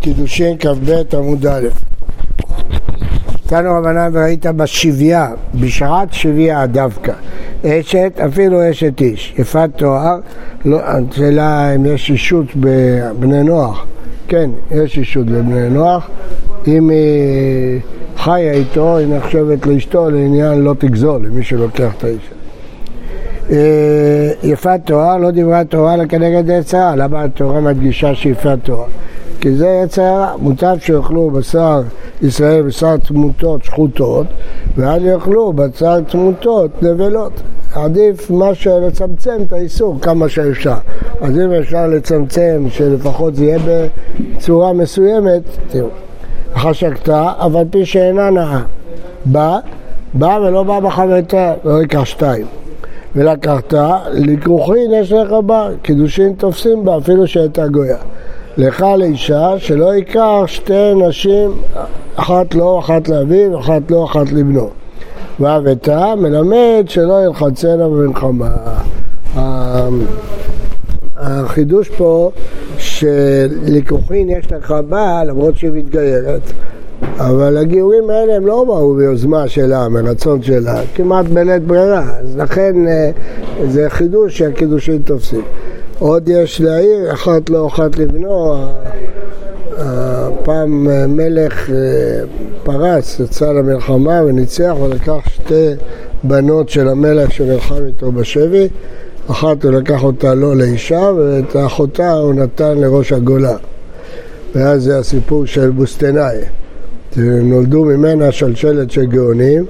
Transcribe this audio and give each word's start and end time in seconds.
קידושין 0.00 0.56
כ"ב 0.58 1.16
עמוד 1.16 1.46
א' 1.46 1.68
תנו 3.46 3.74
רבנן 3.74 4.10
וראית 4.12 4.46
בשביה, 4.46 5.28
בשעת 5.54 6.12
שביה 6.12 6.66
דווקא, 6.66 7.12
אשת, 7.66 8.12
אפילו 8.26 8.70
אשת 8.70 9.00
איש, 9.00 9.34
יפת 9.38 9.70
תואר, 9.76 10.18
לא, 10.64 10.80
השאלה 10.82 11.74
אם 11.74 11.86
יש 11.86 12.10
אישות 12.10 12.46
בבני 12.56 13.42
נוח, 13.42 13.86
כן, 14.28 14.50
יש 14.70 14.98
אישות 14.98 15.26
בבני 15.26 15.68
נוח, 15.68 16.10
אם 16.66 16.90
היא 16.90 17.80
חיה 18.16 18.52
איתו, 18.52 18.96
היא 18.96 19.06
נחשבת 19.06 19.66
לאשתו 19.66 20.10
לעניין 20.10 20.60
לא 20.60 20.74
תגזול, 20.78 21.26
למי 21.26 21.42
שלוקח 21.42 21.92
את 21.98 22.04
האישה. 22.04 22.32
אה, 23.50 24.30
יפת 24.42 24.80
תואר, 24.84 25.16
לא 25.16 25.30
דיברה 25.30 25.64
תורה 25.64 25.94
אלא 25.94 26.04
כנגד 26.06 26.48
יצרה, 26.48 26.96
למה 26.96 27.22
התורה 27.22 27.60
מדגישה 27.60 28.14
שיפת 28.14 28.58
תואר? 28.62 28.86
כי 29.40 29.54
זה 29.54 29.80
יצר 29.84 30.02
הרע. 30.02 30.36
מוטב 30.36 30.76
שיאכלו 30.80 31.30
בשר 31.30 31.82
ישראל, 32.22 32.62
בשר 32.62 32.96
תמותות 32.96 33.64
שחוטות, 33.64 34.26
ואל 34.76 35.06
יאכלו 35.06 35.52
בשר 35.52 36.00
תמותות 36.00 36.82
נבלות. 36.82 37.32
עדיף 37.74 38.30
מה 38.30 38.54
שלצמצם 38.54 39.38
את 39.46 39.52
האיסור 39.52 40.00
כמה 40.00 40.28
שאפשר. 40.28 40.74
אז 41.20 41.38
אם 41.38 41.52
אפשר 41.52 41.86
לצמצם 41.86 42.66
שלפחות 42.70 43.36
זה 43.36 43.44
יהיה 43.44 43.58
בצורה 44.36 44.72
מסוימת, 44.72 45.42
תראו. 45.68 45.88
חשקתה, 46.54 47.32
אבל 47.38 47.64
פי 47.70 47.86
שאינה 47.86 48.30
נאה. 48.30 48.60
בא, 49.24 49.58
בא 50.14 50.38
ולא 50.46 50.62
בא 50.62 50.80
בחברתה, 50.80 51.54
לא 51.64 51.80
ייקח 51.80 52.04
שתיים. 52.04 52.46
ולקחת, 53.16 53.74
לכרוכין 54.12 54.90
יש 54.94 55.12
לך 55.12 55.32
בה, 55.46 55.68
קידושין 55.82 56.32
תופסים 56.32 56.84
בה 56.84 56.98
אפילו 56.98 57.26
שהייתה 57.26 57.68
גויה. 57.68 57.96
לך 58.60 58.84
לאישה 58.98 59.54
שלא 59.58 59.94
ייקח 59.94 60.42
שתי 60.46 60.94
נשים, 60.94 61.50
אחת 62.16 62.54
לו, 62.54 62.78
אחת 62.78 63.08
לאביו, 63.08 63.60
אחת 63.60 63.90
לו, 63.90 64.04
אחת 64.04 64.32
לבנו. 64.32 64.70
והבתה 65.40 66.14
מלמד 66.16 66.84
שלא 66.86 67.24
ילחצנה 67.24 67.88
במלחמה. 67.88 68.56
החידוש 71.16 71.88
פה 71.88 72.30
שלקוחין 72.78 74.30
יש 74.30 74.52
לך 74.52 74.74
בעל 74.88 75.28
למרות 75.28 75.56
שהיא 75.56 75.70
מתגיירת 75.74 76.52
אבל 77.18 77.56
הגיורים 77.56 78.10
האלה 78.10 78.36
הם 78.36 78.46
לא 78.46 78.64
באו 78.64 78.94
ביוזמה 78.94 79.48
שלה, 79.48 79.88
מרצון 79.88 80.42
שלה, 80.42 80.80
כמעט 80.94 81.26
בלית 81.26 81.62
ברירה, 81.62 82.18
אז 82.20 82.36
לכן 82.36 82.88
אה, 82.88 83.10
זה 83.68 83.90
חידוש 83.90 84.38
שהקידושים 84.38 85.02
תופסים. 85.02 85.42
עוד 86.00 86.28
יש 86.28 86.60
להעיר, 86.60 87.12
אחת 87.12 87.50
לא 87.50 87.66
אחת 87.66 87.98
לבנו, 87.98 88.56
פעם 90.44 90.86
מלך 91.16 91.70
אה, 91.70 91.74
פרס, 92.62 93.20
יצא 93.20 93.52
למלחמה 93.52 94.20
וניצח 94.26 94.74
ולקח 94.82 95.28
שתי 95.28 95.70
בנות 96.22 96.68
של 96.68 96.88
המלך 96.88 97.32
שנלחם 97.32 97.84
איתו 97.86 98.12
בשבי, 98.12 98.68
אחת 99.30 99.64
הוא 99.64 99.72
לקח 99.72 100.04
אותה 100.04 100.34
לא 100.34 100.56
לאישה 100.56 101.10
ואת 101.16 101.56
אחותה 101.66 102.12
הוא 102.12 102.34
נתן 102.34 102.78
לראש 102.78 103.12
הגולה. 103.12 103.56
ואז 104.54 104.82
זה 104.82 104.98
הסיפור 104.98 105.46
של 105.46 105.70
בוסטנאי. 105.70 106.38
נולדו 107.16 107.84
ממנה 107.84 108.32
שלשלת 108.32 108.90
של 108.90 109.06
גאונים 109.06 109.64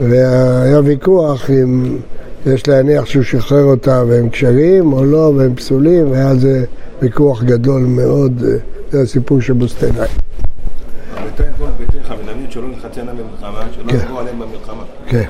והיה 0.00 0.80
ויכוח 0.84 1.50
אם 1.50 1.96
יש 2.54 2.68
להניח 2.68 3.06
שהוא 3.06 3.22
שחרר 3.22 3.64
אותה 3.64 4.02
והם 4.08 4.28
קשרים 4.28 4.92
או 4.92 5.04
לא 5.04 5.32
והם 5.36 5.54
פסולים 5.54 6.10
והיה 6.10 6.34
זה 6.34 6.64
ויכוח 7.02 7.42
גדול 7.42 7.82
מאוד, 7.82 8.42
זה 8.90 9.00
הסיפור 9.00 9.40
של 9.40 9.52
בוסטנאי. 9.52 10.08
ביתך 11.78 12.12
מלמד 12.24 12.50
שלא 12.50 12.68
נחצנה 12.68 13.12
במלחמה, 13.12 13.60
שלא. 13.72 13.92
יבואו 13.92 14.20
עליהם 14.20 14.38
במלחמה. 14.38 14.82
כן. 15.06 15.24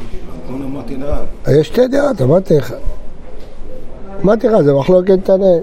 אמרתי 0.50 0.96
לרב. 0.96 1.24
יש 1.48 1.66
שתי 1.66 1.88
דעות, 1.88 2.22
אמרתי 2.22 2.56
לך. 2.56 2.74
אמרתי 4.24 4.48
לך, 4.48 4.60
זה 4.60 4.72
מחלוקת 4.74 5.18
תנאים. 5.24 5.62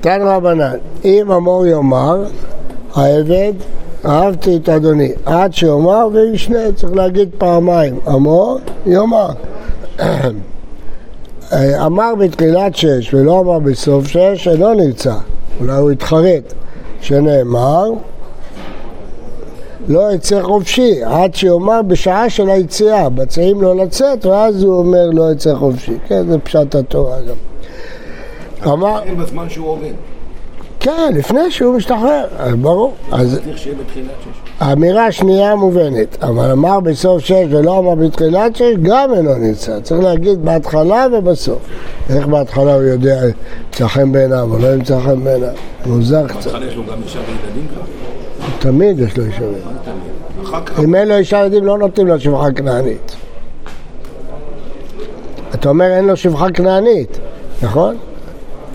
תן 0.00 0.20
רבנן, 0.22 0.76
אם 1.04 1.32
אמור 1.32 1.66
יאמר, 1.66 2.24
העבד, 2.94 3.52
אהבתי 4.04 4.56
את 4.56 4.68
אדוני, 4.68 5.12
עד 5.24 5.54
שיאמר 5.54 6.08
וישנה, 6.12 6.72
צריך 6.76 6.92
להגיד 6.92 7.28
פעמיים, 7.38 7.98
אמור, 8.08 8.58
יאמר. 8.86 9.28
אמר 11.86 12.14
בתחילת 12.14 12.76
שש 12.76 13.14
ולא 13.14 13.40
אמר 13.40 13.58
בסוף 13.58 14.06
שש, 14.06 14.48
אינו 14.48 14.74
נמצא, 14.74 15.14
אולי 15.60 15.76
הוא 15.76 15.90
התחרט, 15.90 16.54
שנאמר, 17.00 17.90
לא 19.88 20.12
יצא 20.12 20.42
חופשי, 20.42 21.04
עד 21.04 21.34
שיאמר 21.34 21.82
בשעה 21.82 22.30
של 22.30 22.50
היציאה, 22.50 23.08
מציעים 23.08 23.62
לו 23.62 23.74
לצאת, 23.74 24.26
ואז 24.26 24.62
הוא 24.62 24.78
אומר 24.78 25.10
לא 25.12 25.32
יצא 25.32 25.54
חופשי. 25.54 25.98
כן, 26.08 26.26
זה 26.26 26.38
פשט 26.38 26.74
התורה 26.74 27.16
גם. 27.20 28.72
אמר, 28.72 29.00
בזמן 29.18 29.48
שהוא 29.48 29.68
עובד. 29.68 29.92
כן, 30.80 31.12
לפני 31.14 31.50
שהוא 31.50 31.76
משתחרר, 31.76 32.24
ברור. 32.60 32.94
אז 33.12 33.40
צריך 33.44 33.58
שיהיה 33.58 33.76
בתחילת 33.76 34.10
שש. 34.20 34.45
האמירה 34.60 35.06
השנייה 35.06 35.54
מובנת, 35.54 36.22
אבל 36.22 36.50
אמר 36.50 36.80
בסוף 36.80 37.24
שש 37.24 37.44
ולא 37.50 37.78
אמר 37.78 37.94
בתחילת 37.94 38.56
שש, 38.56 38.74
גם 38.82 39.14
אינו 39.14 39.34
נמצא. 39.34 39.80
צריך 39.80 40.04
להגיד 40.04 40.44
בהתחלה 40.44 41.06
ובסוף. 41.12 41.58
איך 42.10 42.26
בהתחלה 42.26 42.74
הוא 42.74 42.82
יודע, 42.82 43.20
ימצא 43.66 43.86
חן 43.86 44.12
בעיניו 44.12 44.48
או 44.52 44.58
לא 44.58 44.74
ימצא 44.74 45.00
חן 45.00 45.24
בעיניו? 45.24 45.48
מוזר 45.86 46.26
קצת. 46.26 46.44
בהתחלה 46.44 46.66
יש 46.66 46.76
לו 46.76 46.82
גם 46.82 47.02
אישה 47.04 47.18
וילדים 47.18 47.68
כבר. 47.68 47.82
תמיד 48.58 49.00
יש 49.00 49.18
לו 49.18 49.24
אישה 49.24 49.42
וילדים. 49.42 50.84
אם 50.84 50.94
אין 50.94 51.08
לו 51.08 51.16
אישה 51.16 51.36
וילדים 51.36 51.64
לא 51.64 51.78
נותנים 51.78 52.06
לו 52.06 52.20
שפחה 52.20 52.52
כנענית. 52.52 53.16
אתה 55.54 55.68
אומר 55.68 55.86
אין 55.86 56.06
לו 56.06 56.16
שפחה 56.16 56.50
כנענית, 56.50 57.18
נכון? 57.62 57.96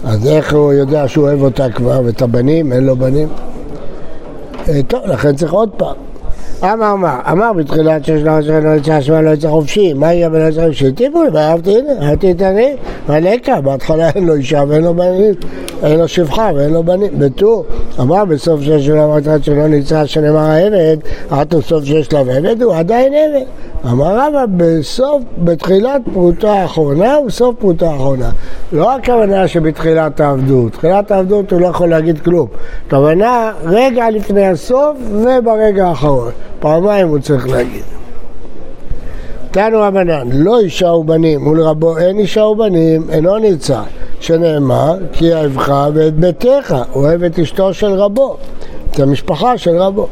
אז 0.06 0.28
איך 0.28 0.54
הוא 0.54 0.74
יודע 0.74 1.08
שהוא 1.08 1.26
אוהב 1.26 1.42
אותה 1.42 1.70
כבר 1.70 2.02
ואת 2.06 2.22
הבנים, 2.22 2.74
אין 2.74 2.86
לו 2.86 2.96
בנים? 2.96 3.28
אה, 4.70 4.84
טוב, 4.88 5.06
לכן 5.06 5.36
צריך 5.36 5.54
עוד 5.54 5.70
פעם. 5.78 5.96
אמר 6.64 6.96
מה? 6.96 7.20
אמר 7.32 7.54
בתחילת 7.54 8.06
שיש 8.06 8.24
לו 8.24 8.32
עשרה 8.32 8.60
לא 8.60 8.70
יצא 8.70 8.92
השמע 8.92 9.22
לא 9.22 9.30
יצא 9.30 9.50
חופשי, 9.50 9.94
מה 9.94 10.14
יהיה 10.14 10.30
בן 10.30 10.42
עשרה 10.42 10.74
שהטיבו 10.74 11.24
לי? 11.24 11.30
ואהבתי 11.34 11.80
הנה, 11.80 12.10
אהבתי 12.10 12.32
את 12.32 12.42
אני, 12.42 12.76
מלכה, 13.10 13.62
בהתחלה 13.62 14.10
אין 14.10 14.26
לו 14.26 14.36
אישה 14.36 14.64
ואין 14.68 14.84
לו 14.84 14.94
בנים, 14.94 15.34
אין 15.84 16.00
לו 16.00 16.08
שפחה 16.08 16.52
ואין 16.56 16.74
לו 16.74 16.84
בנים, 16.84 17.20
בטור. 17.20 17.66
אמר 18.00 18.26
בסוף 18.26 18.62
שיש 18.62 18.90
לו 18.90 19.04
אמרת 19.06 19.44
שלא 19.44 19.68
נמצא 19.68 20.06
שנאמר 20.06 20.40
העבד, 20.40 20.98
עד 21.30 21.56
סוף 21.62 21.84
שיש 21.84 22.14
לו 22.14 22.20
עבד, 22.20 22.62
הוא 22.62 22.76
עדיין 22.76 23.14
עבד. 23.14 23.46
אמר 23.92 24.16
רבא 24.16 24.46
בסוף, 24.58 25.24
בתחילת 25.38 26.02
פרוטה 26.14 26.54
האחרונה 26.54 27.20
ובסוף 27.20 27.56
פרוטה 27.60 27.90
האחרונה. 27.90 28.30
לא 28.72 28.96
הכוונה 28.96 29.48
שבתחילת 29.48 30.20
העבדות, 30.20 30.72
תחילת 30.72 31.12
העבדות 31.12 31.52
הוא 31.52 31.62
לא 31.62 31.68
יכול 31.68 31.90
להגיד 31.90 32.20
כלום. 32.20 32.48
הכוונה 32.88 33.52
רגע 33.64 34.10
לפני 34.10 34.46
הסוף 34.48 34.98
וברגע 35.12 35.88
האחרון. 35.88 36.32
פעמיים 36.60 37.08
הוא 37.08 37.20
צריך 37.20 37.50
להגיד. 37.50 37.84
תנו 39.52 39.82
רבנן, 39.82 40.28
לא 40.32 40.60
אישה 40.60 40.88
ובנים, 40.88 41.48
ולרבו 41.48 41.98
אין 41.98 42.20
אישה 42.20 42.42
ובנים, 42.42 43.04
אינו 43.10 43.38
נמצא, 43.38 43.82
שנאמר, 44.22 44.98
כי 45.14 45.34
אהבך 45.34 45.90
ואת 45.94 46.14
ביתך, 46.14 46.76
אוהב 46.96 47.24
את 47.24 47.40
אשתו 47.40 47.74
של 47.74 47.88
רבו, 47.88 48.38
את 48.92 49.00
המשפחה 49.00 49.58
של 49.58 49.78
רבו. 49.78 50.08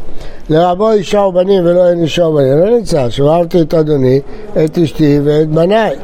לרבו 0.50 0.92
אישה 0.92 1.20
ובנים 1.20 1.66
ולא 1.66 1.90
אין 1.90 2.02
אישה 2.02 2.26
ובנים, 2.26 2.58
לא 2.58 2.70
נמצא, 2.78 3.10
שאהבתי 3.10 3.62
את 3.62 3.74
אדוני, 3.74 4.22
את 4.66 4.78
אשתי 4.78 5.20
ואת 5.24 5.50
בניי. 5.50 5.96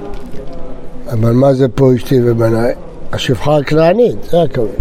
אבל 1.12 1.32
מה 1.32 1.54
זה 1.54 1.68
פה 1.68 1.96
אשתי 1.96 2.20
ובניי? 2.24 2.74
השפחה 3.14 3.58
הכנענית, 3.58 4.16
זה 4.30 4.42
הכוונה. 4.42 4.72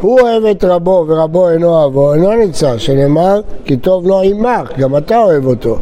הוא 0.00 0.20
אוהב 0.20 0.44
את 0.44 0.64
רבו 0.64 1.04
ורבו 1.08 1.48
אינו 1.48 1.68
אוהבו, 1.68 2.14
אינו 2.14 2.32
נמצא, 2.32 2.78
שנאמר 2.78 3.40
כי 3.64 3.76
טוב 3.76 4.06
לו 4.06 4.22
עמך, 4.22 4.78
גם 4.78 4.96
אתה 4.96 5.18
אוהב 5.18 5.46
אותו. 5.46 5.76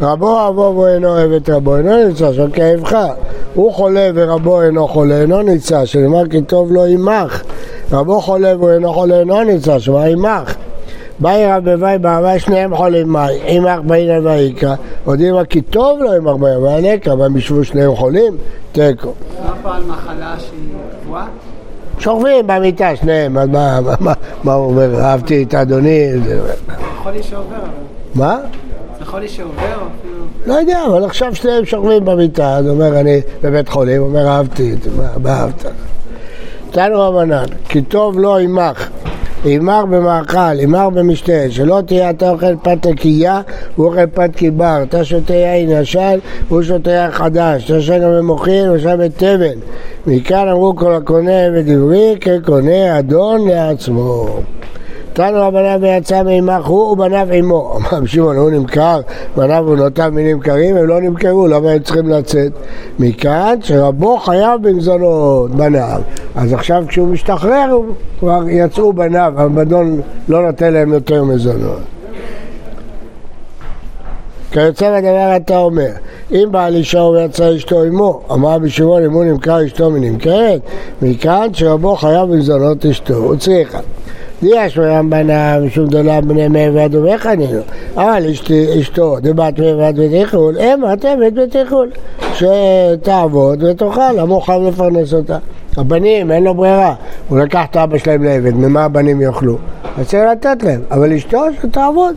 רבו 0.00 0.28
אוהבו 0.28 0.80
ואינו 0.80 1.08
אוהב 1.08 1.32
את 1.32 1.50
רבו, 1.50 1.76
אינו 1.76 2.08
נמצא, 2.08 2.32
שם 2.32 2.50
כאבך. 2.50 2.96
הוא 3.54 3.72
חולה 3.72 4.10
ורבו 4.14 4.62
אינו 4.62 4.88
חולה, 4.88 5.20
אינו 5.20 5.42
נמצא, 5.42 5.84
שנאמר 5.84 6.28
כי 6.28 6.42
טוב 6.42 6.72
לו 6.72 6.84
עמך. 6.84 7.42
רבו 7.92 8.20
חולה 8.20 8.64
ואינו 8.64 8.92
חולה, 8.92 9.18
אינו 9.18 9.44
נמצא, 9.44 9.78
שנאמר 9.78 10.02
עמך. 10.04 10.54
באי 11.18 11.46
רב 11.46 11.70
בוואי 11.70 11.98
באהבה 11.98 12.38
שניהם 12.38 12.76
חולים 12.76 13.08
מאי, 13.08 13.40
עמך 13.46 13.80
באינא 13.86 14.28
ואיקרא, 14.28 14.74
הודיעו 15.04 15.38
כי 15.50 15.60
טוב 15.60 15.98
לו 16.02 16.12
עמך 16.12 16.36
באינא 16.36 16.86
ואיקרא, 16.86 17.14
והם 17.14 17.36
ישבו 17.36 17.64
שניהם 17.64 17.96
חולים, 17.96 18.36
תיקו. 18.72 19.12
מה 19.64 19.76
על 19.76 19.82
מחלה 19.84 20.34
שהיא 20.38 20.58
קבועה? 21.02 21.26
שוכבים 21.98 22.46
במיטה 22.46 22.96
שניהם, 22.96 23.38
אז 23.38 23.48
מה, 23.48 23.80
מה, 23.80 23.94
מה, 24.00 24.12
מה 24.44 24.52
הוא 24.52 24.66
אומר, 24.66 25.00
אהבתי 25.00 25.42
את 25.42 25.54
אדוני, 25.54 26.10
חולי 27.02 27.22
שעובר, 27.22 27.56
מה? 28.14 28.38
חולי 29.14 29.28
שעובר. 29.28 29.78
לא 30.46 30.54
יודע, 30.54 30.84
אבל 30.86 31.04
עכשיו 31.04 31.34
שניהם 31.34 31.64
שוכבים 31.64 32.04
במיטה, 32.04 32.56
אז 32.56 32.68
אומר, 32.68 33.00
אני 33.00 33.20
בבית 33.42 33.68
חולים, 33.68 34.02
אומר, 34.02 34.28
אהבתי 34.28 34.74
מה, 35.22 35.30
אהבת? 35.30 35.64
תנו 36.70 37.00
רבנן, 37.00 37.44
כי 37.68 37.82
טוב 37.82 38.18
לא 38.18 38.38
עמך, 38.38 38.88
הימר 39.44 39.84
במאכל, 39.86 40.38
הימר 40.38 40.90
במשתה, 40.90 41.50
שלא 41.50 41.80
תהיה 41.86 42.10
אתה 42.10 42.30
אוכל 42.30 42.56
פת 42.62 42.86
נקייה, 42.86 43.40
הוא 43.76 43.86
אוכל 43.86 44.06
פת 44.06 44.30
קיבר, 44.36 44.82
אתה 44.82 45.04
שותה 45.04 45.34
יין 45.34 45.70
ישן, 45.70 46.18
הוא 46.48 46.62
שותה 46.62 46.90
יין 46.90 47.10
חדש, 47.10 47.64
אתה 47.64 47.76
ישן 47.76 48.02
גם 48.02 48.10
במוחין, 48.10 48.66
הוא 48.66 48.76
ישן 48.76 48.96
בתבן. 48.98 49.58
מכאן 50.06 50.48
אמרו 50.48 50.76
כל 50.76 50.94
הקונה 50.94 51.42
ודברי, 51.54 52.16
כקונה 52.20 52.98
אדון 52.98 53.48
לעצמו. 53.48 54.26
תנו 55.14 55.40
רבניו 55.40 55.78
ויצא 55.80 56.22
מעמך 56.22 56.66
הוא 56.66 56.92
ובניו 56.92 57.28
עמו. 57.32 57.72
אמר 57.76 58.06
שמעון, 58.06 58.36
הוא 58.36 58.50
נמכר, 58.50 59.00
בניו 59.36 59.64
ובנותיו 59.66 60.10
מי 60.12 60.34
נמכרים? 60.34 60.76
הם 60.76 60.86
לא 60.86 61.00
נמכרו, 61.00 61.46
למה 61.46 61.70
הם 61.70 61.78
צריכים 61.78 62.08
לצאת? 62.08 62.52
מכאן 62.98 63.58
שרבו 63.62 64.18
חייב 64.18 64.68
במזונות, 64.68 65.50
בניו. 65.50 66.00
אז 66.34 66.52
עכשיו 66.52 66.84
כשהוא 66.88 67.08
משתחרר, 67.08 67.78
כבר 68.18 68.42
יצאו 68.48 68.92
בניו, 68.92 69.32
הבדון 69.36 70.00
לא 70.28 70.46
נותן 70.46 70.72
להם 70.72 70.92
יותר 70.92 71.24
מזונות. 71.24 71.80
כיוצא 74.50 74.98
בדבר 74.98 75.36
אתה 75.36 75.58
אומר, 75.58 75.90
אם 76.32 76.48
בעל 76.50 76.74
אישה 76.74 77.00
הוא 77.00 77.16
יצא 77.18 77.56
אשתו 77.56 77.82
עמו, 77.82 78.20
אמר 78.32 78.58
בשמעון 78.58 79.04
אם 79.04 79.12
הוא 79.12 79.24
נמכר 79.24 79.66
אשתו 79.66 79.90
מנמכרת, 79.90 80.60
מכאן 81.02 81.48
שרבו 81.52 81.96
חייב 81.96 82.32
במזונות 82.32 82.86
אשתו, 82.86 83.14
הוא 83.14 83.36
צריכה. 83.36 83.78
יש 84.42 84.78
מהם 84.78 85.10
בניו 85.10 85.62
משום 85.66 85.86
גדולה 85.86 86.20
בני 86.20 86.48
מאיר 86.48 86.72
ועד 86.74 86.94
ובחנינו 86.94 87.60
אבל 87.96 88.24
אשתו 88.80 89.16
דבת 89.20 89.58
מאיר 89.58 89.78
ועד 89.78 89.98
ותיכול 89.98 90.58
אמה 90.58 90.96
תבת 90.96 91.32
ותיכול 91.44 91.90
שתעבוד 92.34 93.62
ותאכל, 93.62 94.18
המוח 94.18 94.46
חייב 94.46 94.62
לפרנס 94.62 95.14
אותה. 95.14 95.38
הבנים 95.76 96.30
אין 96.30 96.44
לו 96.44 96.54
ברירה, 96.54 96.94
הוא 97.28 97.38
לקח 97.38 97.64
את 97.70 97.76
אבא 97.76 97.98
שלהם 97.98 98.24
לעבד, 98.24 98.54
ממה 98.54 98.84
הבנים 98.84 99.20
יאכלו? 99.20 99.58
אז 99.98 100.08
צריך 100.08 100.22
לתת 100.32 100.62
להם, 100.62 100.80
אבל 100.90 101.12
אשתו 101.12 101.44
שתעבוד. 101.62 102.14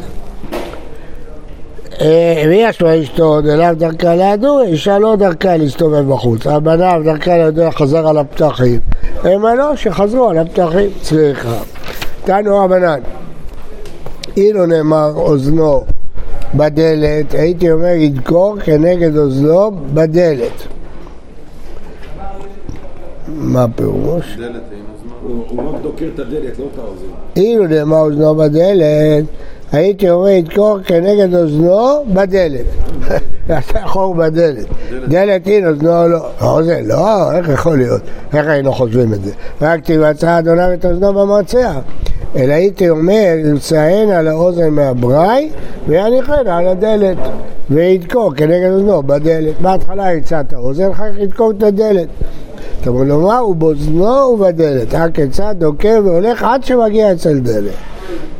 ויש 2.47 2.81
לו 2.81 3.01
אשתו? 3.01 3.41
דלאו 3.41 3.75
דרכה 3.75 4.15
לידו, 4.15 4.61
אישה 4.61 4.99
לא 4.99 5.15
דרכה 5.15 5.57
להסתובב 5.57 6.13
בחוץ, 6.13 6.47
הבניו 6.47 7.01
דרכה 7.05 7.37
לידו 7.37 7.71
חזר 7.71 8.07
על 8.07 8.17
הפתחים, 8.17 8.79
הם 9.23 9.45
לא 9.57 9.75
שחזרו 9.75 10.29
על 10.29 10.37
הפתחים, 10.37 10.89
סליחה 11.03 11.57
תנו 12.27 12.57
רבנן, 12.57 12.99
אילו 14.37 14.65
נאמר 14.65 15.11
אוזנו 15.15 15.83
בדלת, 16.55 17.33
הייתי 17.33 17.71
אומר 17.71 17.87
ידקור 17.87 18.55
כנגד 18.63 19.17
אוזנו 19.17 19.71
בדלת. 19.93 20.67
מה 23.27 23.63
הפירוש? 23.63 24.37
לא. 24.37 24.47
אילו 27.35 27.67
נאמר 27.67 27.97
אוזנו 27.97 28.35
בדלת, 28.35 29.25
הייתי 29.71 30.09
אומר 30.09 30.27
ידקור 30.27 30.79
כנגד 30.85 31.35
אוזנו 31.35 32.03
בדלת. 32.13 32.65
יעשה 33.49 33.87
חור 33.87 34.15
בדלת. 34.15 34.65
דלת 35.07 35.47
אין, 35.47 35.67
אוזנו 35.67 36.07
לא. 36.07 36.29
האוזן, 36.39 36.85
לא, 36.85 37.31
איך 37.31 37.49
יכול 37.49 37.77
להיות? 37.77 38.01
איך 38.33 38.47
היינו 38.47 38.73
חושבים 38.73 39.13
את 39.13 39.23
זה? 39.23 39.31
רק 39.61 39.79
תבצע 39.83 40.39
אדוניו 40.39 40.73
את 40.73 40.85
אוזנו 40.85 41.13
במועצע. 41.13 41.71
אלא 42.35 42.53
הייתי 42.53 42.89
אומר, 42.89 43.33
יציין 43.55 44.09
על 44.09 44.27
האוזן 44.27 44.69
מהבראי 44.69 45.49
ויניחן 45.87 46.47
על 46.47 46.67
הדלת 46.67 47.17
וידקור 47.69 48.33
כנגד 48.35 48.71
אוזנו 48.71 49.03
בדלת. 49.03 49.61
בהתחלה 49.61 50.13
יצא 50.13 50.39
את 50.39 50.53
האוזן, 50.53 50.91
אחר 50.91 51.13
כך 51.13 51.19
ידקור 51.19 51.51
את 51.51 51.63
הדלת. 51.63 52.07
אתה 52.81 52.89
אומר 52.89 53.03
לו 53.03 53.21
מה? 53.21 53.37
הוא 53.37 53.55
באוזנו 53.55 54.05
ובדלת. 54.05 54.93
הכיצד 54.93 55.55
דוקר 55.57 56.01
והולך 56.05 56.43
עד 56.43 56.63
שמגיע 56.63 57.11
אצל 57.11 57.39
דלת. 57.39 57.71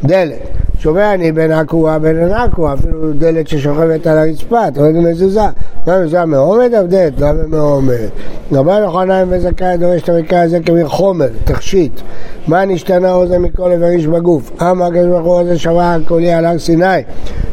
דלת. 0.04 0.57
שומע 0.80 1.14
אני 1.14 1.32
בין 1.32 1.52
עקועה 1.52 2.00
בין 2.00 2.32
עקועה, 2.32 2.74
אפילו 2.74 3.14
דלת 3.14 3.48
ששוכבת 3.48 4.08
על 4.08 4.18
הרצפה, 4.18 4.68
אתה 4.68 4.80
רואה 4.80 4.92
מזוזה. 4.92 5.42
מה 5.88 6.00
מזוזה 6.00 6.26
מעומד 6.26 6.74
עבדת? 6.74 7.14
למה 7.20 7.48
מעומד? 7.48 8.08
רבן 8.52 8.82
יוחנן 8.84 9.26
וזכאי 9.30 9.78
דורש 9.78 10.04
את 10.04 10.10
המקרה 10.10 10.42
הזה 10.42 10.60
כמחומר, 10.66 11.28
תכשיט. 11.44 12.02
מה 12.48 12.66
נשתנה 12.66 13.14
אוזן 13.14 13.42
מכל 13.42 13.72
איבר 13.72 13.88
איש 13.88 14.08
בגוף? 14.08 14.62
אמר 14.62 14.86
הקדוש 14.86 15.06
ברוך 15.06 15.26
הוא 15.26 15.34
אוזן 15.34 15.58
שמע 15.58 15.98
קולי 16.08 16.34
על 16.34 16.46
הר 16.46 16.60
סיני. 16.60 16.86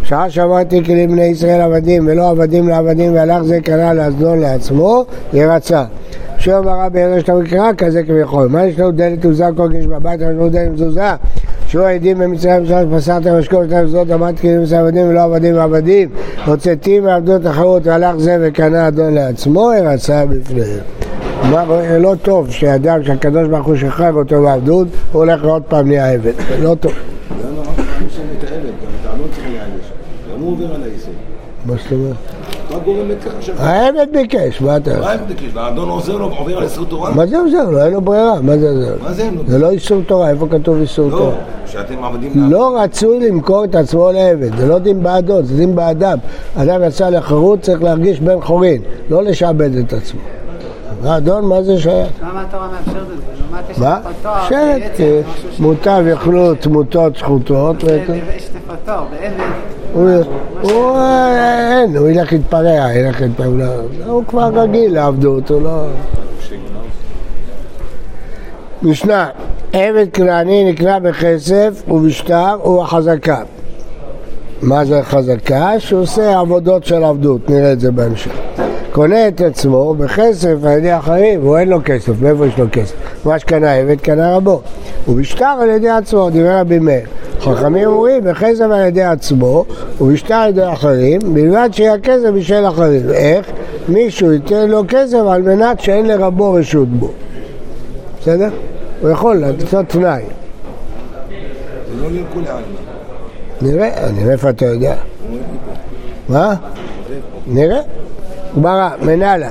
שעה 0.02 0.30
שמעתי 0.30 0.84
כי 0.84 1.04
לבני 1.04 1.24
ישראל 1.24 1.60
עבדים 1.60 2.06
ולא 2.06 2.30
עבדים 2.30 2.68
לעבדים 2.68 3.14
והלך 3.14 3.42
זה 3.42 3.60
קנה 3.60 3.94
לאזנון 3.94 4.40
לעצמו, 4.40 5.04
ירצה. 5.32 5.84
שוב 6.38 6.54
אמר 6.54 6.86
רבי 6.86 7.04
ארז 7.04 7.20
שאתה 7.20 7.34
מקרא 7.34 7.72
כזה 7.78 8.02
כביכול. 8.02 8.48
מה 8.48 8.66
יש 8.66 8.78
לנו 8.78 8.90
דלת 8.90 9.24
עוזה 9.24 9.46
כל 9.56 9.68
גש 9.68 9.86
בבית, 9.86 10.20
יש 10.20 10.26
לנו 10.26 10.48
דלת 10.48 10.70
מזוזה. 10.70 11.10
שהוא 11.74 11.86
עדים 11.86 12.18
במצרים 12.18 12.66
שלוש 12.66 12.84
פסרתם 12.96 13.38
משקול 13.38 13.66
שתיים 13.66 13.86
זאת 13.86 14.10
עמד 14.10 14.38
כאילו 14.38 14.62
עם 14.62 14.84
עבדים 14.84 15.08
ולא 15.08 15.22
עבדים 15.22 15.56
ועבדים 15.56 16.08
הוצאתי 16.46 17.00
מעבדות 17.00 17.46
אחרות 17.46 17.86
והלך 17.86 18.16
זה 18.16 18.38
וקנה 18.40 18.88
אדון 18.88 19.14
לעצמו 19.14 19.72
הרצה 19.72 20.26
בפניהם. 20.26 20.80
לא 22.00 22.14
טוב 22.22 22.50
שאדם 22.50 23.04
שהקדוש 23.04 23.48
ברוך 23.48 23.66
הוא 23.66 23.76
שחרר 23.76 24.12
אותו 24.12 24.42
בעבדות 24.42 24.88
הוא 25.12 25.22
הולך 25.22 25.44
עוד 25.44 25.62
פעם 25.62 25.88
נהיה 25.88 26.12
עבד, 26.12 26.32
לא 26.62 26.74
טוב. 26.80 26.92
מה 31.66 31.74
זאת 31.76 31.92
אומרת? 31.92 32.43
מה 32.70 32.78
גורם 32.84 33.08
לכך 33.08 33.30
עכשיו? 33.38 33.54
העבד 33.58 34.06
ביקש, 34.12 34.60
מה 34.60 34.76
אתה... 34.76 35.00
מה 35.00 35.10
העבד 35.10 35.28
ביקש? 35.28 35.48
והאדון 35.54 35.88
עוזר 35.88 36.16
לו 36.16 36.30
ועובר 36.30 36.56
על 36.56 36.62
איסור 36.62 36.84
תורה? 36.84 37.10
מה 37.14 37.26
זה 37.26 37.38
עוזר 37.38 37.70
לו? 37.70 37.82
אין 37.84 37.92
לו 37.92 38.00
ברירה, 38.00 38.40
מה 38.40 38.58
זה 38.58 38.70
עוזר? 38.70 38.94
מה 39.02 39.12
זה 39.12 39.22
אין 39.22 39.34
לו? 39.34 39.42
זה 39.46 39.58
לא 39.58 39.70
איסור 39.70 40.02
תורה, 40.06 40.30
איפה 40.30 40.46
כתוב 40.50 40.76
איסור 40.80 41.10
לא, 41.10 41.16
תורה? 41.18 41.34
שאתם 41.66 42.04
עבדים 42.04 42.32
לא 42.50 42.78
רצוי 42.82 43.28
למכור 43.28 43.64
את 43.64 43.74
עצמו 43.74 44.12
לעבד, 44.12 44.56
זה 44.56 44.66
לא 44.66 44.78
דין 44.78 45.02
באדון, 45.02 45.44
זה 45.44 45.56
דין 45.56 45.74
באדם. 45.76 46.18
אדם 46.56 46.80
יצא 46.86 47.08
לחירות, 47.08 47.60
צריך 47.60 47.82
להרגיש 47.82 48.20
בן 48.20 48.40
חורין, 48.40 48.82
לא 49.10 49.22
לשעבד 49.22 49.76
את 49.76 49.92
עצמו. 49.92 50.20
האדון, 51.04 51.44
מה 51.44 51.62
זה 51.62 51.78
שייך? 51.80 52.08
למה 52.22 52.42
התורה 52.42 52.68
מאפשרת 52.72 53.02
את 53.02 53.76
זה? 53.76 53.84
מה? 53.84 54.00
שרת, 54.48 54.82
ש- 54.98 55.60
מוטב 55.60 56.04
יאכלו 56.10 56.54
תמותות 56.54 57.16
זה- 57.80 58.02
יש 58.36 58.44
תפתו, 58.48 58.92
בעבד. 59.10 59.73
הוא 59.94 60.98
אין, 60.98 61.96
הוא 61.96 62.08
ילך 62.08 62.32
להתפרע, 62.32 62.92
ילך 62.94 63.20
להתפרע, 63.20 63.68
הוא 64.06 64.24
כבר 64.28 64.50
רגיל 64.54 64.94
לעבדות, 64.94 65.50
הוא 65.50 65.62
לא... 65.62 65.86
משנה, 68.82 69.28
עבד 69.72 70.06
כנעני 70.12 70.72
נקנה 70.72 71.00
בכסף 71.00 71.82
ובשטר 71.88 72.56
הוא 72.62 72.82
החזקה. 72.82 73.42
מה 74.62 74.84
זה 74.84 75.02
חזקה? 75.02 75.72
שהוא 75.78 76.00
עושה 76.00 76.38
עבודות 76.38 76.84
של 76.84 77.04
עבדות, 77.04 77.50
נראה 77.50 77.72
את 77.72 77.80
זה 77.80 77.90
בהמשך. 77.90 78.32
קונה 78.92 79.28
את 79.28 79.40
עצמו 79.40 79.94
בכסף 79.94 80.54
על 80.64 80.78
ידי 80.78 80.96
אחרים, 80.96 81.40
הוא 81.40 81.58
אין 81.58 81.68
לו 81.68 81.78
כסף, 81.84 82.12
מאיפה 82.20 82.46
יש 82.46 82.58
לו 82.58 82.66
כסף? 82.72 82.94
מה 83.24 83.38
שקנה 83.38 83.74
עבד 83.74 84.00
קנה 84.00 84.36
רבו. 84.36 84.60
ובשטר 85.08 85.58
על 85.62 85.68
ידי 85.68 85.90
עצמו, 85.90 86.30
דיבר 86.30 86.58
רבי 86.58 86.78
מאיר. 86.78 87.06
חכמים 87.44 87.88
אומרים 87.88 88.24
בכסף 88.24 88.64
על 88.64 88.86
ידי 88.86 89.02
עצמו 89.02 89.64
ובשטר 90.00 90.34
על 90.34 90.48
ידי 90.48 90.72
אחרים, 90.72 91.20
בלבד 91.34 91.68
שיהיה 91.72 91.98
כסף 91.98 92.28
בשביל 92.34 92.68
אחרים. 92.68 93.10
איך? 93.10 93.50
מישהו 93.88 94.32
ייתן 94.32 94.68
לו 94.68 94.82
כסף 94.88 95.18
על 95.30 95.42
מנת 95.42 95.80
שאין 95.80 96.06
לרבו 96.06 96.52
רשות 96.52 96.88
בו. 96.88 97.10
בסדר? 98.20 98.48
הוא 99.00 99.10
יכול 99.10 99.36
לעשות 99.36 99.88
תנאי. 99.88 100.22
לא. 102.02 102.08
נראה, 103.62 104.10
נראה 104.12 104.32
איפה 104.32 104.50
אתה 104.50 104.66
יודע. 104.66 104.94
מה? 106.28 106.54
נראה. 107.46 107.80
גמרא, 108.56 108.90
מנהלה. 109.02 109.50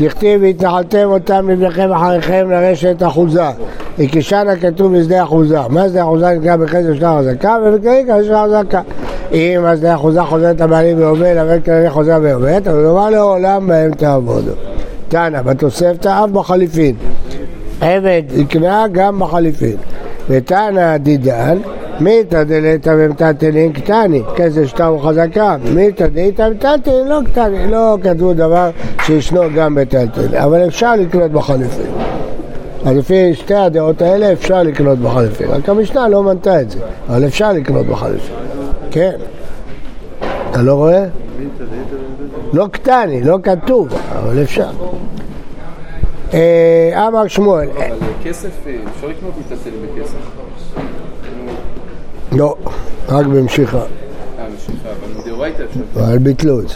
דכתיב 0.00 0.42
והתנחלתם 0.42 1.04
אותם 1.04 1.50
לבניכם 1.50 1.92
אחריכם 1.92 2.50
לרשת 2.50 3.02
אחוזה. 3.02 3.42
הקישן 3.98 4.46
הכתוב 4.48 4.98
בשדה 4.98 5.22
אחוזה. 5.22 5.58
מה 5.68 5.88
שדה 5.88 6.02
אחוזה 6.02 6.30
נקרא 6.30 6.56
בכסף 6.56 6.94
שטר 6.94 7.18
חזקה 7.18 7.56
ובכללי 7.64 8.04
כאשר 8.06 8.44
חזקה. 8.44 8.80
אם 9.32 9.64
השדה 9.64 9.94
אחוזה 9.94 10.22
חוזרת 10.22 10.60
לבעלים 10.60 10.98
ויובל, 10.98 11.38
אבל 11.38 11.58
כנראה 11.64 11.90
חוזר 11.90 12.18
ויובל, 12.22 12.54
אבל 12.54 12.82
נאמר 12.82 13.10
לעולם 13.10 13.66
בהם 13.66 13.94
תעבודו. 13.94 14.52
תנא, 15.08 15.42
בתוספתא 15.42 16.24
אף 16.24 16.30
בחליפין. 16.30 16.94
עבד 17.80 18.22
יקנה 18.34 18.84
גם 18.92 19.18
בחליפין. 19.18 19.76
ותנא 20.28 20.96
דידן, 20.96 21.58
מיתא 22.00 22.42
דלתא 22.42 22.94
ומטלטלין 22.98 23.72
קטני, 23.72 24.22
כסף 24.36 24.64
שטר 24.66 24.94
וחזקה, 24.94 25.56
מיתא 25.74 26.06
דלתא 26.06 26.42
ומטלטלין 26.42 27.08
לא 27.08 27.20
קטני, 27.30 27.70
לא 27.70 27.96
כתבו 28.02 28.34
דבר 28.34 28.70
שישנו 29.02 29.42
גם 29.54 29.74
בטלטלין, 29.74 30.34
אבל 30.34 30.66
אפשר 30.66 30.94
לקנות 30.96 31.30
בחליפין. 31.30 31.86
אז 32.84 32.96
לפי 32.96 33.34
שתי 33.34 33.54
הדעות 33.54 34.02
האלה 34.02 34.32
אפשר 34.32 34.62
לקנות 34.62 34.98
בחליפין, 34.98 35.48
רק 35.48 35.68
המשנה 35.68 36.08
לא 36.08 36.22
מנתה 36.22 36.60
את 36.60 36.70
זה, 36.70 36.78
אבל 37.08 37.26
אפשר 37.26 37.52
לקנות 37.52 37.86
בחליפין. 37.86 38.36
כן. 38.90 39.12
אתה 40.50 40.62
לא 40.62 40.74
רואה? 40.74 41.04
לא 42.52 42.66
קטני, 42.72 43.22
לא 43.22 43.38
כתוב, 43.42 43.88
אבל 44.12 44.42
אפשר. 44.42 44.70
אה, 46.34 47.08
אמר 47.08 47.28
שמואל, 47.28 47.68
אבל 47.76 47.96
כסף, 48.24 48.66
אה, 48.66 48.76
אפשר 48.96 49.06
לקנות 49.06 49.32
מיטלטלים 49.38 49.80
בכסף. 49.96 50.45
לא, 52.36 52.54
רק 53.08 53.26
במשיכה. 53.26 53.78
משיכה, 54.56 54.88
אבל 55.96 56.18
ביטלו 56.18 56.60
את 56.60 56.68
זה. 56.68 56.74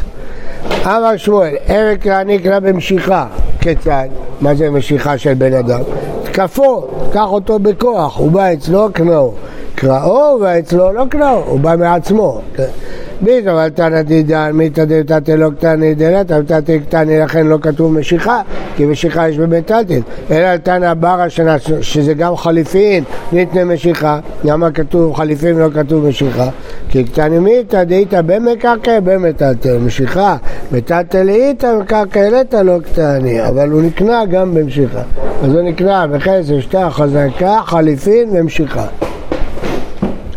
אמר 0.84 1.16
שמואל, 1.16 1.56
ערק 1.66 2.06
להעניק 2.06 2.46
לה 2.46 2.60
במשיכה. 2.60 3.26
כיצד? 3.60 4.08
מה 4.40 4.54
זה 4.54 4.70
משיכה 4.70 5.18
של 5.18 5.34
בן 5.34 5.54
אדם? 5.54 5.80
תקפו, 6.24 6.88
קח 7.12 7.26
אותו 7.26 7.58
בכוח, 7.58 8.18
הוא 8.18 8.30
בא 8.30 8.52
אצלו 8.52 8.88
קנאו. 8.92 9.32
קראו 9.74 10.38
ואצלו 10.40 10.92
לא 10.92 11.04
קראו, 11.10 11.42
הוא 11.46 11.60
בא 11.60 11.76
מעצמו. 11.78 12.40
ביטו, 13.22 13.50
אבל 13.50 13.68
תנא 13.68 14.02
דידן, 14.02 14.50
מיתא 14.54 14.84
דתתא 14.84 15.32
לא 15.32 15.50
קטני 15.58 15.94
דלתא, 15.94 16.40
ותתא 16.40 16.78
קטני 16.78 17.18
לכן 17.18 17.46
לא 17.46 17.58
כתוב 17.62 17.92
משיכה, 17.92 18.40
כי 18.76 18.86
משיכה 18.86 19.28
יש 19.28 19.38
בביתתא. 19.38 19.98
אלא 20.30 20.56
תנא 20.56 20.94
ברא 20.94 21.28
שזה 21.80 22.14
גם 22.14 22.36
חליפין, 22.36 23.04
ניתנה 23.32 23.64
משיכה. 23.64 24.20
למה 24.44 24.70
כתוב 24.70 25.14
חליפין 25.14 25.54
ולא 25.56 25.68
כתוב 25.74 26.08
משיכה? 26.08 26.48
כי 26.88 27.04
קטני 27.04 27.38
מיתא 27.38 27.84
דאיתא 27.84 28.22
במקרקע 28.22 29.00
במטלטל. 29.00 29.78
משיכה, 29.78 30.36
מטלטל 30.72 31.22
לאיתא 31.22 31.74
מקרקע 31.80 32.26
אלתא 32.26 32.56
לא 32.56 32.78
קטני, 32.84 33.48
אבל 33.48 33.70
הוא 33.70 33.82
נקנה 33.82 34.24
גם 34.30 34.54
במשיכה. 34.54 35.02
אז 35.42 35.54
הוא 35.54 35.62
נקנה 35.62 36.06
בחסר 36.06 36.60
שתה 36.60 36.90
חזקה, 36.90 37.60
חליפין 37.64 38.28
ומשיכה. 38.32 38.86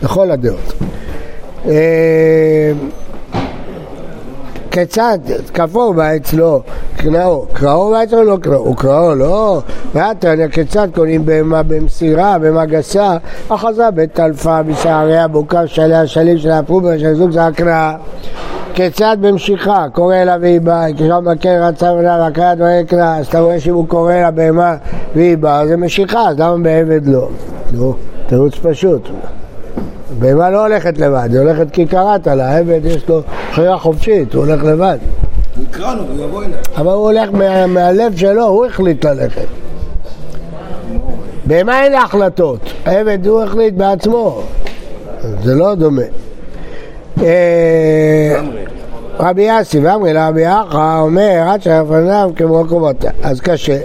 לכל 0.04 0.32
הדעות. 0.32 0.74
אה, 1.66 2.72
כיצד? 4.72 5.20
כפור 5.54 5.94
בא 5.94 6.16
אצלו 6.16 6.62
קנאו, 6.98 7.46
קראו 7.54 7.92
בא 7.92 8.04
אצלו 8.04 8.24
לא 8.24 8.38
קראו, 8.42 8.76
קראו 8.76 9.16
לא, 9.16 9.62
ועתניא 9.94 10.48
כיצד 10.48 10.88
קונים 10.96 11.26
בהמה 11.26 11.64
במסירה, 11.64 12.40
בהמה 12.40 12.66
גסה, 12.66 13.18
אחזה 13.50 13.92
בטלפה 13.92 14.64
בשעריה 14.64 15.28
בוקר 15.28 15.66
שעליה 15.66 16.08
שלים 16.08 16.38
של 16.38 16.52
הפרובה 16.52 17.00
של 17.00 17.14
זוג 17.14 17.32
זה 17.32 17.46
הקראה. 17.46 17.96
כיצד 18.74 19.18
במשיכה, 19.22 19.86
קורא 19.94 20.16
לה 20.16 20.38
והיא 20.42 20.62
באה, 20.62 20.94
כשם 20.94 21.32
מכן 21.32 21.60
רצה 21.62 21.94
ממנה 21.94 22.20
והקראת 22.22 22.58
דברי 22.58 22.84
קרא, 22.88 23.18
אז 23.18 23.28
אתה 23.28 23.40
רואה 23.40 23.60
שאם 23.60 23.74
הוא 23.74 23.88
קורא 23.88 24.14
לה 24.14 24.32
בהמה 24.32 24.76
והיא 25.16 25.38
באה, 25.38 25.68
זה 25.68 25.78
משיכה, 25.78 26.30
אז 26.30 26.40
למה 26.40 26.58
בעבד 26.58 27.08
לא? 27.08 27.30
נו, 27.72 27.94
תירוץ 28.28 28.56
פשוט. 28.56 29.10
בהמה 30.20 30.50
לא 30.50 30.66
הולכת 30.66 30.98
לבד, 30.98 31.30
היא 31.32 31.40
הולכת 31.40 31.72
כי 31.72 31.86
קראת 31.86 32.28
לה, 32.28 32.50
העבד 32.52 32.80
יש 32.84 33.10
לו 33.10 33.22
בחירה 33.50 33.78
חופשית, 33.78 34.34
הוא 34.34 34.46
הולך 34.46 34.64
לבד. 34.64 34.98
הוא 35.56 35.66
יקרא 35.70 35.96
לו 35.96 36.08
והוא 36.08 36.26
יבוא 36.26 36.44
אליו. 36.44 36.60
אבל 36.78 36.92
הוא 36.92 37.12
הולך 37.12 37.30
מה, 37.32 37.68
מהלב 37.68 38.18
שלו, 38.18 38.46
הוא 38.46 38.66
החליט 38.66 39.06
ללכת. 39.06 39.48
בהמה 41.46 41.84
אין 41.84 41.92
לה 41.92 42.02
החלטות, 42.02 42.60
העבד 42.86 43.28
הוא 43.28 43.44
החליט 43.44 43.74
בעצמו, 43.74 44.42
זה 45.44 45.56
לא 45.56 45.76
דומה. 45.76 46.02
אה, 47.22 48.42
רבי 49.20 49.42
יאסי 49.42 49.80
ואמרי 49.80 50.14
לרבי 50.14 50.48
אחא 50.48 51.00
אומר 51.00 51.44
עד 51.48 51.62
שלפניו 51.62 52.32
כמו 52.36 52.64
קומות 52.70 53.06
אז 53.24 53.42
קשה 53.42 53.78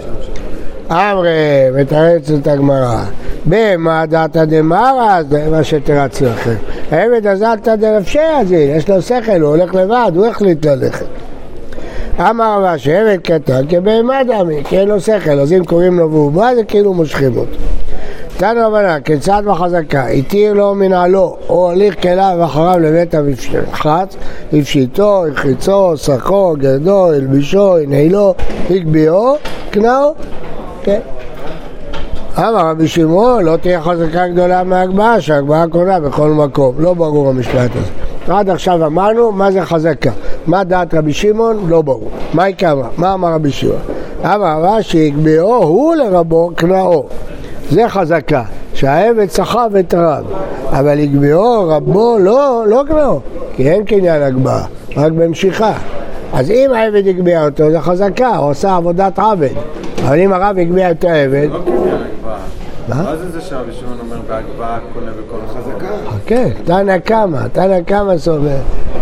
אמרי 0.91 1.31
מתרץ 1.75 2.31
את 2.31 2.47
הגמרא 2.47 3.03
במה 3.45 4.05
דתא 4.05 4.45
דמרא 4.45 5.21
זה 5.29 5.49
מה 5.51 5.63
שתרץ 5.63 6.21
לכם 6.21 6.55
העבד 6.91 7.27
הזלתא 7.27 7.75
דנפשי 7.75 8.19
הזה 8.19 8.55
יש 8.57 8.89
לו 8.89 9.01
שכל 9.01 9.41
הוא 9.41 9.49
הולך 9.49 9.75
לבד 9.75 10.11
הוא 10.15 10.27
החליט 10.27 10.65
ללכת. 10.65 11.05
אמר 12.19 12.57
רבא 12.57 12.77
שעבד 12.77 13.17
קטן 13.23 13.67
כבהמה 13.69 14.23
דמי 14.23 14.63
כי 14.63 14.79
אין 14.79 14.87
לו 14.87 15.01
שכל 15.01 15.39
אז 15.39 15.53
אם 15.53 15.65
קוראים 15.65 15.99
לו 15.99 16.11
והוא 16.11 16.31
בא 16.31 16.55
זה 16.55 16.63
כאילו 16.63 16.93
מושכים 16.93 17.37
אותו. 17.37 17.57
תנו 18.37 18.67
רבנן, 18.67 18.99
כיצד 19.05 19.43
בחזקה, 19.45 20.05
התיר 20.05 20.53
לו 20.53 20.75
מנהלו 20.75 21.37
או 21.49 21.71
הליך 21.71 22.01
כליו 22.01 22.35
ואחריו 22.39 22.79
לבית 22.79 23.15
המפשחץ, 23.15 24.15
הפשיטו, 24.53 25.25
הרחיצו, 25.25 25.97
שחו, 25.97 26.55
גרדו, 26.59 27.11
הלבישו, 27.11 27.77
הנעילו, 27.77 28.33
הגביהו, 28.69 29.35
קנאו, 29.71 30.13
כן. 30.83 30.99
אמר 32.39 32.69
רבי 32.69 32.87
שמעון, 32.87 33.43
לא 33.43 33.57
תהיה 33.57 33.81
חזקה 33.81 34.27
גדולה 34.27 34.63
מהגבהה, 34.63 35.21
שהגבהה 35.21 35.67
קונה 35.67 35.99
בכל 35.99 36.29
מקום. 36.29 36.75
לא 36.77 36.93
ברור 36.93 37.29
המשפט 37.29 37.71
הזה. 37.75 38.33
עד 38.37 38.49
עכשיו 38.49 38.85
אמרנו 38.85 39.31
מה 39.31 39.51
זה 39.51 39.61
חזקה. 39.61 40.11
מה 40.47 40.63
דעת 40.63 40.93
רבי 40.93 41.13
שמעון? 41.13 41.65
לא 41.67 41.81
ברור. 41.81 42.09
מה 42.33 42.43
היא 42.43 42.55
קמה? 42.55 42.87
מה 42.97 43.13
אמר 43.13 43.33
רבי 43.33 43.51
שמעון? 43.51 43.79
אמר 44.25 44.63
רש"י, 44.63 45.07
הגביהו 45.07 45.63
הוא 45.63 45.95
לרבו 45.95 46.51
קנאו. 46.55 47.05
זה 47.71 47.89
חזקה, 47.89 48.43
שהעבד 48.73 49.29
סחב 49.29 49.71
את 49.79 49.93
הרב, 49.93 50.25
אבל 50.69 50.99
הגביהו 50.99 51.69
רבו 51.69 52.17
לא, 52.19 52.63
לא 52.67 52.83
קנאו, 52.87 53.19
כי 53.55 53.69
אין 53.69 53.83
קניין 53.83 54.21
הגבהה, 54.21 54.65
רק 54.97 55.11
במשיכה. 55.11 55.73
אז 56.33 56.51
אם 56.51 56.73
העבד 56.75 57.07
הגביה 57.07 57.45
אותו 57.45 57.71
זה 57.71 57.79
חזקה, 57.79 58.35
הוא 58.35 58.49
עושה 58.49 58.75
עבודת 58.75 59.19
עבד. 59.19 59.49
אבל 60.03 60.19
אם 60.19 60.33
הרב 60.33 60.57
הגביה 60.57 60.91
את 60.91 61.03
העבד... 61.03 61.47
מה? 62.89 63.15
זה 63.15 63.29
זה 63.29 63.41
שמעון 63.41 63.97
אומר 63.99 64.17
בהגבהה 64.27 64.79
קונה 64.93 65.11
בכל 65.11 65.37
חזקה? 65.47 65.87
חכה, 66.09 66.61
תנא 66.65 66.97
קמא, 66.97 67.47
תנא 67.51 67.81
קמא 67.81 68.17
סובר. 68.17 68.57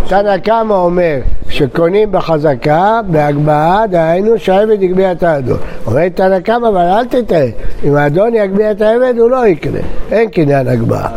תנא 0.07 0.37
קמא 0.37 0.73
אומר 0.73 1.17
שקונים 1.49 2.11
בחזקה, 2.11 2.99
בהגבהה, 3.07 3.87
דהיינו 3.87 4.39
שהעבד 4.39 4.81
יגביה 4.81 5.11
את 5.11 5.23
האדון. 5.23 5.57
אומר 5.85 6.09
תנא 6.09 6.39
קמא, 6.39 6.67
אבל 6.67 6.77
אל 6.81 7.05
תטעה, 7.05 7.45
אם 7.83 7.95
האדון 7.95 8.35
יגביה 8.35 8.71
את 8.71 8.81
העבד 8.81 9.13
הוא 9.17 9.29
לא 9.29 9.47
יקנה, 9.47 9.79
אין 10.11 10.29
קניין 10.29 10.67
הגבהה. 10.67 11.09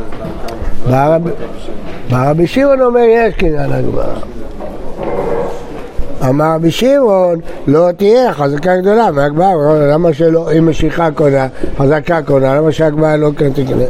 בא 0.91 1.15
רבי- 1.15 1.31
בא 2.11 2.31
רבי 2.31 2.47
שמעון 2.47 2.81
אומר 2.81 3.01
יש 3.09 3.35
קניין 3.35 3.73
הגבהה. 3.73 4.15
אמר 6.29 6.55
רבי 6.55 6.71
שמעון, 6.71 7.41
לא 7.67 7.89
תהיה 7.97 8.33
חזקה 8.33 8.77
גדולה 8.77 9.09
אומר, 9.09 9.29
למה 9.93 10.13
שלא, 10.13 10.49
אם 10.59 10.69
משיכה 10.69 11.11
קונה, 11.11 11.47
חזקה 11.79 12.23
קונה, 12.23 12.55
למה 12.55 12.73
שהגבהה 12.73 13.17
לא 13.17 13.31
כן 13.37 13.53
תקנה? 13.53 13.85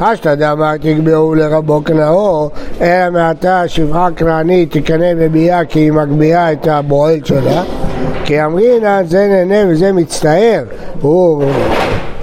אשתא 0.00 0.34
דאמר 0.34 0.76
תגבהו 0.76 1.34
לרבו 1.34 1.82
קנאו, 1.82 2.50
אלא 2.80 3.10
מעתה 3.10 3.68
שפחה 3.68 4.08
כנענית 4.16 4.76
תקנה 4.76 5.14
בביאה 5.18 5.64
כי 5.64 5.78
היא 5.78 5.92
מגביה 5.92 6.52
את 6.52 6.66
הבועל 6.66 7.18
שלה, 7.24 7.62
כי 8.24 8.44
אמרינא 8.44 9.02
זה 9.04 9.26
נהנה 9.28 9.72
וזה 9.72 9.92
מצטער, 9.92 10.62
הוא 11.00 11.44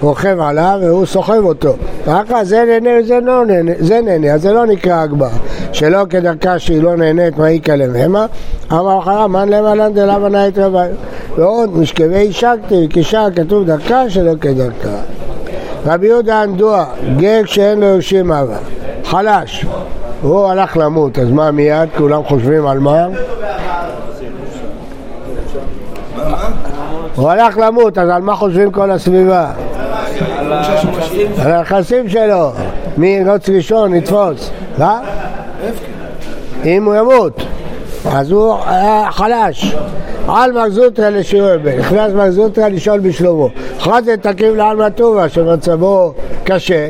רוכב 0.06 0.40
עליו 0.40 0.80
והוא 0.82 1.06
סוחב 1.06 1.44
אותו. 1.44 1.74
רק 2.08 2.28
זה 2.44 2.64
נהנה 2.68 2.90
וזה 3.00 3.20
לא 3.20 3.46
נהנה, 3.46 3.72
זה 3.80 4.02
נהנה, 4.02 4.34
אז 4.34 4.42
זה 4.42 4.54
לא 4.54 4.66
נקרא 4.66 5.02
הגבהה. 5.02 5.38
שלא 5.72 6.06
כדרכה 6.10 6.60
שהיא 6.60 6.84
לא 6.84 6.96
נהנית 6.96 7.38
מאיכא 7.38 7.72
למהמה, 7.72 8.26
אמר 8.72 9.00
אחריו 9.00 9.30
מן 9.30 9.50
למה 9.50 9.76
לן 9.76 9.94
דלאו 9.94 10.30
נאית 10.30 10.58
רבי. 10.58 10.78
ועוד 11.36 11.78
משכבי 11.78 12.34
שקטי, 12.34 12.88
קישר 12.88 13.28
כתוב 13.36 13.66
דרכה 13.66 14.10
שלא 14.10 14.34
כדרכה. 14.42 14.98
רבי 15.86 16.08
יהודה 16.08 16.42
הנדוע, 16.42 16.86
גר 17.18 17.42
שאין 17.46 17.80
לו 17.80 17.86
יורשים 17.86 18.32
אבא, 18.32 18.58
חלש, 19.04 19.66
הוא 20.22 20.48
הלך 20.48 20.78
למות, 20.78 21.20
אז 21.20 21.32
מה 21.32 21.52
מיד? 21.52 21.90
כולם 21.98 22.24
חושבים 22.24 22.68
על 22.68 22.80
מה? 22.80 23.06
הוא 27.16 27.30
הלך 27.30 27.58
למות, 27.58 27.98
אז 27.98 28.10
על 28.10 28.22
מה 28.22 28.36
חושבים 28.36 28.72
כל 28.72 28.92
הסביבה? 28.92 29.52
על 31.40 31.52
הנכסים 31.52 32.10
שלו. 32.10 32.52
מי 32.98 33.08
ירוץ 33.08 33.50
ראשון 33.50 33.96
יתפוס? 33.96 34.50
מה? 34.78 35.02
אם 36.66 36.86
הוא 36.86 36.96
ימות, 36.96 37.42
אז 38.12 38.32
הוא 38.32 38.56
חלש. 39.10 39.76
על 40.28 40.52
מרזוטרה 40.52 41.10
לשיעור 41.10 41.58
בן, 41.58 41.78
נכנס 41.78 42.12
מרזוטרה 42.14 42.70
לשאול 42.70 43.00
בשלומו. 43.00 43.50
אחרי 43.78 44.02
זה 44.06 44.18
תקיף 44.18 44.56
לעלמא 44.56 44.90
טובה 44.90 45.30
שמצבו 45.30 46.14
קשה, 46.44 46.90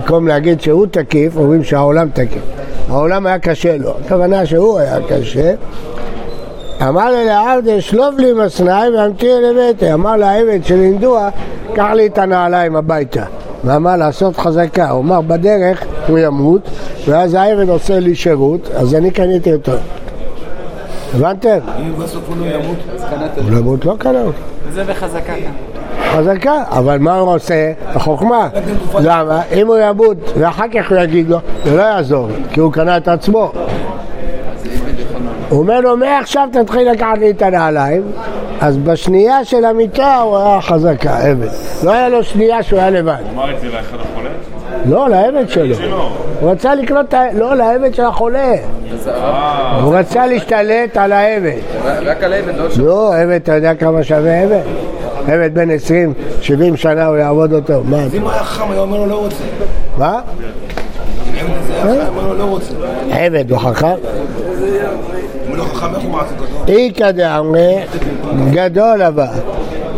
במקום 0.00 0.28
להגיד 0.28 0.60
שהוא 0.60 0.86
תקיף, 0.90 1.36
אומרים 1.36 1.64
שהעולם 1.64 2.08
תקיף. 2.12 2.42
העולם 2.88 3.26
היה 3.26 3.38
קשה 3.38 3.76
לו, 3.76 3.94
הכוונה 4.04 4.46
שהוא 4.46 4.78
היה 4.78 4.96
קשה. 5.08 5.54
אמר 6.82 7.10
לי 7.10 7.24
לעבדי 7.24 7.80
שלוף 7.80 8.14
לי 8.18 8.32
מסנאי 8.32 8.88
והמתיר 8.96 9.50
לביתי. 9.50 9.92
אמר 9.92 10.16
לעבד 10.16 10.64
של 10.64 10.80
אינדוע, 10.80 11.28
קח 11.74 11.90
לי 11.94 12.06
את 12.06 12.18
הנעליים 12.18 12.76
הביתה. 12.76 13.24
ואמר 13.64 13.96
לעשות 13.96 14.36
חזקה, 14.36 14.90
הוא 14.90 15.00
אמר 15.00 15.20
בדרך 15.20 15.84
הוא 16.08 16.18
ימות, 16.18 16.60
ואז 17.08 17.34
העבד 17.34 17.68
עושה 17.68 17.98
לי 17.98 18.14
שירות, 18.14 18.70
אז 18.74 18.94
אני 18.94 19.10
קניתי 19.10 19.52
אותו. 19.52 19.72
הבנתם? 21.14 21.58
אם 21.78 21.94
בסוף 21.98 22.22
הוא 22.28 22.36
לא 22.36 22.46
ימות, 22.46 22.76
הוא 23.36 23.50
לא 23.50 23.58
ימות, 23.58 23.84
לא 23.84 23.94
קנה 23.98 24.22
אותו. 24.22 24.38
זה 24.72 24.84
בחזקה. 24.84 25.32
חזקה, 26.12 26.62
אבל 26.68 26.98
מה 26.98 27.18
הוא 27.18 27.34
עושה? 27.34 27.72
החוכמה. 27.86 28.48
למה? 29.00 29.42
אם 29.52 29.66
הוא 29.66 29.76
ימות 29.76 30.16
ואחר 30.38 30.64
כך 30.74 30.90
הוא 30.90 30.98
יגיד 30.98 31.30
לו, 31.30 31.38
זה 31.64 31.76
לא 31.76 31.82
יעזור, 31.82 32.28
כי 32.52 32.60
הוא 32.60 32.72
קנה 32.72 32.96
את 32.96 33.08
עצמו. 33.08 33.52
הוא 35.48 35.58
אומר 35.58 35.80
לו, 35.80 35.96
מעכשיו 35.96 36.48
תתחיל 36.52 36.90
לקחת 36.90 37.18
לי 37.18 37.30
את 37.30 37.42
הנעליים, 37.42 38.02
אז 38.60 38.76
בשנייה 38.76 39.44
של 39.44 39.64
המיטה 39.64 40.16
הוא 40.20 40.36
היה 40.38 40.60
חזקה, 40.60 41.18
עבד. 41.18 41.46
לא 41.84 41.92
היה 41.92 42.08
לו 42.08 42.24
שנייה 42.24 42.62
שהוא 42.62 42.78
היה 42.78 42.90
לבד. 42.90 43.16
אמר 43.34 43.54
את 43.54 43.60
זה 43.60 43.66
לאחד 43.68 43.96
החולה? 44.00 44.30
לא, 44.88 45.08
לעבד 45.08 45.48
שלו. 45.48 46.08
הוא 46.40 46.50
רצה 46.50 46.74
לקנות, 46.74 47.06
את 47.08 47.14
ה- 47.14 47.32
לא, 47.34 47.54
לעבד 47.56 47.94
של 47.94 48.04
החולה. 48.04 48.54
הרב- 49.06 49.84
הוא 49.84 49.96
רצה 49.96 50.26
להשתלט 50.26 50.96
על 50.96 51.12
העבד. 51.12 51.56
רק 52.04 52.22
על 52.22 52.32
העבד, 52.32 52.56
לא 52.56 52.70
שם. 52.70 52.84
לא, 52.84 53.14
עבד, 53.16 53.30
אתה 53.42 53.52
יודע 53.54 53.74
כמה 53.74 54.02
שווה 54.02 54.42
עבד? 54.42 54.60
עבד 55.28 55.50
בן 55.54 55.70
20, 55.70 56.12
70 56.40 56.76
שנה 56.76 57.06
הוא 57.06 57.16
יעבוד 57.16 57.52
אותו. 57.52 57.82
מה? 57.84 57.96
אז 58.02 58.14
אם 58.14 58.22
הוא 58.22 58.30
היה 58.30 58.44
חכם, 58.44 58.70
היה 58.70 58.80
אומר 58.80 58.98
לו 58.98 59.06
לא 59.06 59.14
רוצה. 59.18 59.36
מה? 59.98 60.20
אם 61.42 61.46
זה 61.66 61.74
היה 61.74 62.02
חכם, 62.04 62.16
אומר 62.16 62.28
לו 62.32 62.38
לא 62.38 62.44
רוצה. 62.44 62.72
עבד 63.10 63.50
הוא 63.50 63.58
חכם? 63.58 63.94
איכא 66.68 67.10
דאמרי 67.10 67.76
גדול 68.50 69.02
הבא. 69.02 69.26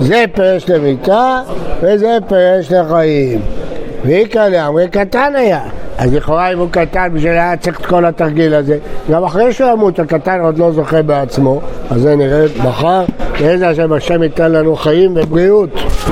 זה 0.00 0.24
פרש 0.34 0.70
למיתה 0.70 1.40
וזה 1.82 2.18
פרש 2.28 2.72
לחיים. 2.72 3.40
ואיכא 4.04 4.48
דאמרי 4.48 4.88
קטן 4.88 5.32
היה. 5.36 5.60
אז 5.98 6.14
לכאורה 6.14 6.52
אם 6.52 6.58
הוא 6.58 6.68
קטן 6.70 7.08
בשביל 7.14 7.32
היה 7.32 7.56
צריך 7.56 7.80
את 7.80 7.86
כל 7.86 8.04
התרגיל 8.04 8.54
הזה 8.54 8.78
גם 9.10 9.24
אחרי 9.24 9.52
שהוא 9.52 9.70
ימות 9.70 9.98
הקטן 9.98 10.40
עוד 10.40 10.58
לא 10.58 10.72
זוכה 10.72 11.02
בעצמו 11.02 11.60
אז 11.90 12.00
זה 12.00 12.16
נראה 12.16 12.46
מחר 12.64 13.04
ואיזה 13.40 13.68
השם 13.68 13.92
השם 13.92 14.22
ייתן 14.22 14.52
לנו 14.52 14.76
חיים 14.76 15.12
ובריאות 15.16 15.70